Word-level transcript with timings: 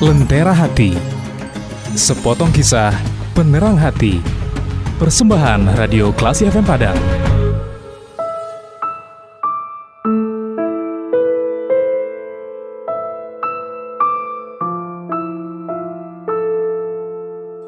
Lentera 0.00 0.56
Hati. 0.56 0.96
Sepotong 1.92 2.48
kisah 2.56 2.88
penerang 3.36 3.76
hati. 3.76 4.16
Persembahan 4.96 5.76
Radio 5.76 6.08
Klasi 6.16 6.48
FM 6.48 6.64
Padang. 6.64 6.96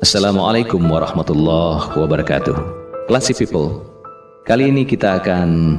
Assalamualaikum 0.00 0.80
warahmatullahi 0.80 1.92
wabarakatuh. 1.92 2.56
Classy 3.04 3.36
people 3.36 3.84
Kali 4.48 4.72
ini 4.72 4.88
kita 4.88 5.20
akan 5.20 5.76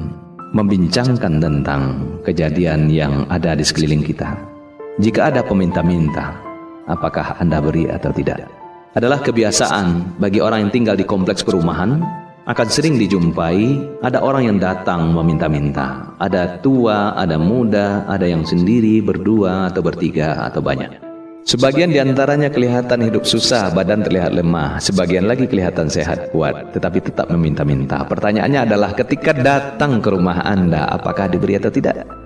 membincangkan 0.54 1.42
tentang 1.42 2.06
kejadian 2.22 2.94
yang 2.94 3.26
ada 3.34 3.58
di 3.58 3.66
sekeliling 3.66 4.06
kita. 4.06 4.54
Jika 4.96 5.28
ada 5.28 5.44
peminta-minta 5.44 6.45
Apakah 6.86 7.42
Anda 7.42 7.58
beri 7.58 7.90
atau 7.90 8.14
tidak 8.14 8.46
Adalah 8.94 9.18
kebiasaan 9.26 10.22
bagi 10.22 10.38
orang 10.38 10.70
yang 10.70 10.72
tinggal 10.72 10.94
di 10.94 11.02
kompleks 11.02 11.42
perumahan 11.42 11.98
Akan 12.46 12.70
sering 12.70 13.02
dijumpai 13.02 13.82
Ada 14.06 14.22
orang 14.22 14.54
yang 14.54 14.58
datang 14.62 15.10
meminta-minta 15.10 16.14
Ada 16.22 16.62
tua, 16.62 17.18
ada 17.18 17.42
muda, 17.42 18.06
ada 18.06 18.30
yang 18.30 18.46
sendiri, 18.46 19.02
berdua, 19.02 19.74
atau 19.74 19.82
bertiga, 19.82 20.46
atau 20.46 20.62
banyak 20.62 21.02
Sebagian 21.46 21.94
di 21.94 22.02
antaranya 22.02 22.50
kelihatan 22.50 23.06
hidup 23.06 23.22
susah, 23.22 23.70
badan 23.70 24.02
terlihat 24.02 24.34
lemah. 24.34 24.82
Sebagian 24.82 25.30
lagi 25.30 25.46
kelihatan 25.46 25.86
sehat, 25.94 26.34
kuat, 26.34 26.74
tetapi 26.74 27.06
tetap 27.06 27.30
meminta-minta. 27.30 28.02
Pertanyaannya 28.02 28.66
adalah 28.66 28.98
ketika 28.98 29.30
datang 29.30 30.02
ke 30.02 30.10
rumah 30.10 30.42
Anda, 30.42 30.90
apakah 30.90 31.30
diberi 31.30 31.62
atau 31.62 31.70
tidak? 31.70 32.25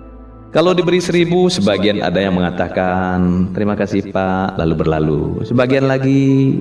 Kalau 0.49 0.73
diberi 0.73 0.98
seribu, 0.98 1.45
sebagian 1.45 2.02
ada 2.02 2.17
yang 2.17 2.34
mengatakan, 2.34 3.49
terima 3.54 3.77
kasih 3.77 4.10
Pak, 4.10 4.57
lalu 4.57 4.73
berlalu. 4.73 5.21
Sebagian 5.46 5.85
lagi, 5.85 6.57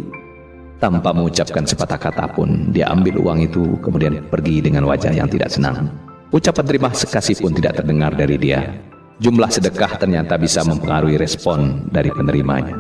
tanpa 0.77 1.17
mengucapkan 1.17 1.65
sepatah 1.65 1.97
kata 1.97 2.29
pun, 2.37 2.69
dia 2.69 2.93
ambil 2.93 3.17
uang 3.17 3.49
itu, 3.49 3.81
kemudian 3.81 4.21
pergi 4.29 4.61
dengan 4.61 4.85
wajah 4.85 5.17
yang 5.17 5.27
tidak 5.33 5.49
senang. 5.49 5.89
Ucapan 6.29 6.65
terima 6.69 6.93
kasih 6.93 7.41
pun 7.41 7.57
tidak 7.57 7.81
terdengar 7.81 8.13
dari 8.13 8.37
dia 8.37 8.77
jumlah 9.19 9.51
sedekah 9.51 9.99
ternyata 9.99 10.39
bisa 10.39 10.63
mempengaruhi 10.63 11.19
respon 11.19 11.91
dari 11.91 12.11
penerimanya. 12.11 12.75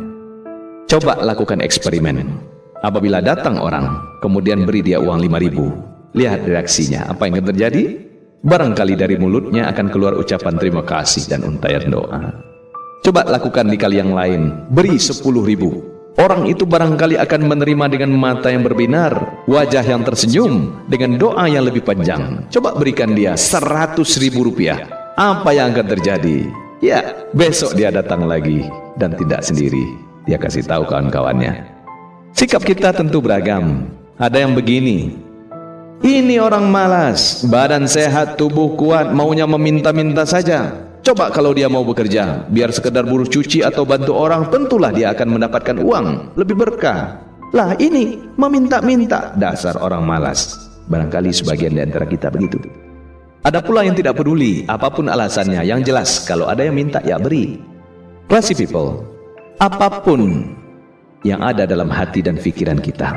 Coba 0.88 1.20
lakukan 1.20 1.60
eksperimen. 1.60 2.25
Apabila 2.78 3.19
datang 3.19 3.58
orang, 3.58 3.98
kemudian 4.22 4.62
beri 4.62 4.86
dia 4.86 5.02
uang 5.02 5.19
5000, 5.19 6.14
lihat 6.14 6.47
reaksinya, 6.47 7.10
apa 7.10 7.27
yang 7.27 7.42
terjadi? 7.42 8.07
Barangkali 8.39 8.94
dari 8.94 9.19
mulutnya 9.19 9.67
akan 9.67 9.91
keluar 9.91 10.14
ucapan 10.14 10.55
terima 10.62 10.86
kasih 10.86 11.27
dan 11.27 11.42
untayan 11.42 11.91
doa. 11.91 12.31
Coba 13.03 13.27
lakukan 13.27 13.67
di 13.67 13.75
kali 13.75 13.98
yang 13.98 14.14
lain, 14.14 14.70
beri 14.70 14.94
10 14.94 15.19
ribu. 15.42 15.83
Orang 16.19 16.47
itu 16.47 16.66
barangkali 16.66 17.19
akan 17.19 17.47
menerima 17.47 17.86
dengan 17.91 18.11
mata 18.14 18.50
yang 18.50 18.62
berbinar, 18.62 19.42
wajah 19.47 19.83
yang 19.83 20.03
tersenyum, 20.06 20.70
dengan 20.86 21.19
doa 21.19 21.50
yang 21.50 21.66
lebih 21.66 21.83
panjang. 21.83 22.47
Coba 22.50 22.75
berikan 22.78 23.14
dia 23.14 23.34
100 23.34 23.98
ribu 24.22 24.47
rupiah 24.47 24.86
apa 25.19 25.50
yang 25.50 25.75
akan 25.75 25.98
terjadi? 25.98 26.47
Ya, 26.78 27.27
besok 27.34 27.75
dia 27.75 27.91
datang 27.91 28.22
lagi 28.22 28.70
dan 29.03 29.19
tidak 29.19 29.42
sendiri. 29.42 29.83
Dia 30.31 30.39
kasih 30.39 30.62
tahu 30.62 30.86
kawan-kawannya. 30.86 31.59
Sikap 32.39 32.62
kita 32.62 32.94
tentu 32.94 33.19
beragam. 33.19 33.91
Ada 34.14 34.47
yang 34.47 34.55
begini. 34.55 35.27
Ini 35.98 36.38
orang 36.38 36.70
malas, 36.70 37.42
badan 37.42 37.91
sehat, 37.91 38.38
tubuh 38.38 38.78
kuat, 38.78 39.10
maunya 39.10 39.50
meminta-minta 39.50 40.22
saja. 40.22 40.70
Coba 41.02 41.34
kalau 41.34 41.50
dia 41.50 41.66
mau 41.66 41.82
bekerja, 41.82 42.46
biar 42.46 42.70
sekedar 42.70 43.02
buruh 43.02 43.27
cuci 43.27 43.66
atau 43.66 43.82
bantu 43.82 44.14
orang, 44.14 44.46
tentulah 44.46 44.94
dia 44.94 45.10
akan 45.10 45.38
mendapatkan 45.38 45.76
uang, 45.82 46.38
lebih 46.38 46.54
berkah. 46.54 47.19
Lah 47.50 47.75
ini 47.82 48.14
meminta-minta, 48.38 49.34
dasar 49.34 49.75
orang 49.82 50.06
malas. 50.06 50.70
Barangkali 50.86 51.34
sebagian 51.34 51.75
di 51.75 51.82
antara 51.82 52.06
kita 52.06 52.30
begitu. 52.30 52.62
Ada 53.42 53.65
pula 53.65 53.82
yang 53.82 53.97
tidak 53.97 54.20
peduli 54.20 54.69
apa 54.69 54.92
pun 54.92 55.09
alasannya. 55.09 55.65
Yang 55.65 55.80
jelas 55.88 56.10
kalau 56.28 56.47
ada 56.47 56.62
yang 56.62 56.76
minta 56.76 57.00
ya 57.03 57.16
beri. 57.16 57.56
Classy 58.28 58.53
people, 58.53 59.03
apa 59.56 60.04
pun 60.04 60.53
yang 61.25 61.41
ada 61.41 61.65
dalam 61.65 61.88
hati 61.88 62.20
dan 62.20 62.36
pikiran 62.36 62.78
kita 62.78 63.09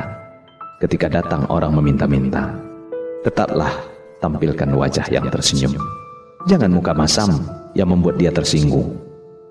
ketika 0.79 1.11
datang 1.11 1.43
orang 1.51 1.75
meminta-minta, 1.75 2.70
tetaplah 3.21 3.71
tampilkan 4.21 4.69
wajah 4.73 5.05
yang 5.09 5.29
tersenyum. 5.29 5.73
Jangan 6.49 6.73
muka 6.73 6.93
masam 6.93 7.41
yang 7.77 7.89
membuat 7.89 8.17
dia 8.17 8.33
tersinggung. 8.33 8.97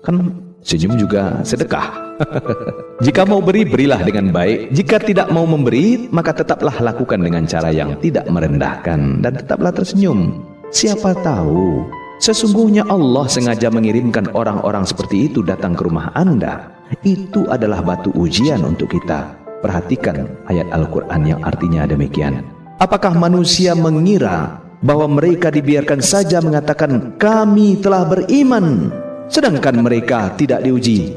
Kan 0.03 0.35
senyum 0.65 0.97
juga 0.99 1.39
sedekah. 1.45 1.87
Jika 3.05 3.25
mau 3.25 3.41
beri, 3.41 3.65
berilah 3.65 4.01
dengan 4.03 4.29
baik. 4.29 4.75
Jika 4.75 5.01
tidak 5.01 5.27
mau 5.33 5.47
memberi, 5.47 6.09
maka 6.11 6.35
tetaplah 6.35 6.73
lakukan 6.77 7.17
dengan 7.17 7.47
cara 7.49 7.73
yang 7.73 7.97
tidak 7.97 8.27
merendahkan 8.29 9.23
dan 9.23 9.31
tetaplah 9.39 9.73
tersenyum. 9.73 10.43
Siapa 10.69 11.17
tahu, 11.19 11.83
sesungguhnya 12.21 12.85
Allah 12.87 13.25
sengaja 13.27 13.73
mengirimkan 13.73 14.29
orang-orang 14.37 14.85
seperti 14.85 15.31
itu 15.31 15.41
datang 15.41 15.73
ke 15.73 15.83
rumah 15.87 16.13
Anda. 16.13 16.71
Itu 17.01 17.47
adalah 17.47 17.81
batu 17.81 18.11
ujian 18.13 18.61
untuk 18.67 18.91
kita. 18.91 19.39
Perhatikan 19.63 20.27
ayat 20.49 20.67
Al-Quran 20.73 21.21
yang 21.23 21.41
artinya 21.45 21.87
demikian. 21.87 22.60
Apakah 22.81 23.13
manusia 23.13 23.77
mengira 23.77 24.57
bahwa 24.81 25.05
mereka 25.05 25.53
dibiarkan 25.53 26.01
saja 26.01 26.41
mengatakan 26.41 27.13
kami 27.21 27.77
telah 27.77 28.09
beriman, 28.09 28.89
sedangkan 29.29 29.85
mereka 29.85 30.33
tidak 30.33 30.65
diuji? 30.65 31.13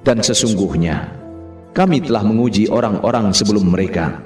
Dan 0.00 0.24
sesungguhnya 0.24 1.12
kami 1.76 2.00
telah 2.08 2.24
menguji 2.24 2.72
orang-orang 2.72 3.36
sebelum 3.36 3.68
mereka. 3.68 4.16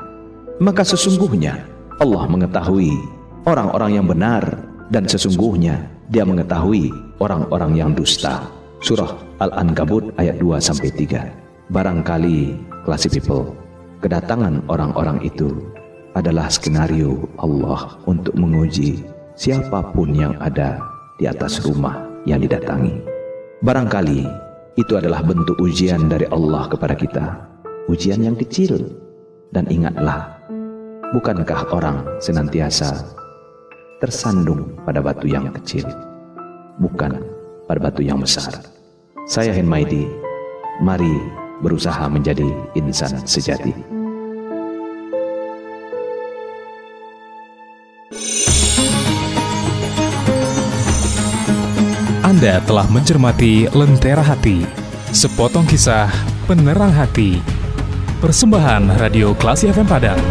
Maka 0.62 0.86
sesungguhnya 0.86 1.66
Allah 1.98 2.30
mengetahui 2.30 2.94
orang-orang 3.42 3.98
yang 3.98 4.06
benar 4.06 4.46
dan 4.94 5.02
sesungguhnya 5.10 5.82
dia 6.06 6.22
mengetahui 6.22 6.94
orang-orang 7.18 7.74
yang 7.74 7.90
dusta. 7.90 8.46
Surah 8.86 9.18
Al-Ankabut 9.42 10.14
ayat 10.14 10.38
2 10.38 10.62
sampai 10.62 10.94
3. 10.94 11.74
Barangkali 11.74 12.54
classy 12.86 13.10
people, 13.10 13.50
kedatangan 13.98 14.62
orang-orang 14.70 15.18
itu 15.26 15.58
adalah 16.18 16.50
skenario 16.50 17.30
Allah 17.38 17.94
untuk 18.10 18.34
menguji 18.34 19.06
siapa 19.38 19.94
pun 19.94 20.10
yang 20.10 20.34
ada 20.42 20.82
di 21.14 21.30
atas 21.30 21.62
rumah 21.62 21.94
yang 22.26 22.42
didatangi. 22.42 22.98
Barangkali 23.62 24.26
itu 24.74 24.92
adalah 24.98 25.22
bentuk 25.22 25.54
ujian 25.62 26.10
dari 26.10 26.26
Allah 26.34 26.66
kepada 26.66 26.98
kita. 26.98 27.26
Ujian 27.86 28.22
yang 28.26 28.34
kecil. 28.34 28.78
Dan 29.48 29.64
ingatlah, 29.72 30.28
bukankah 31.16 31.72
orang 31.72 32.04
senantiasa 32.20 33.00
tersandung 33.96 34.76
pada 34.84 35.00
batu 35.00 35.24
yang 35.24 35.48
kecil, 35.56 35.88
bukan 36.76 37.16
pada 37.64 37.80
batu 37.80 38.04
yang 38.04 38.20
besar. 38.20 38.60
Saya 39.24 39.56
Henmaidi, 39.56 40.04
mari 40.84 41.16
berusaha 41.64 42.12
menjadi 42.12 42.44
insan 42.76 43.24
sejati. 43.24 43.97
Anda 52.38 52.62
telah 52.62 52.86
mencermati 52.86 53.66
Lentera 53.74 54.22
Hati, 54.22 54.62
sepotong 55.10 55.66
kisah 55.66 56.06
penerang 56.46 56.94
hati. 56.94 57.42
Persembahan 58.22 58.94
Radio 59.02 59.34
Klasi 59.34 59.74
FM 59.74 59.90
Padang. 59.90 60.22